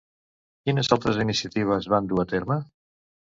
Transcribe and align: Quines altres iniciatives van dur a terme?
Quines 0.69 0.89
altres 0.95 1.19
iniciatives 1.25 1.89
van 1.95 2.09
dur 2.13 2.19
a 2.23 2.27
terme? 2.35 2.57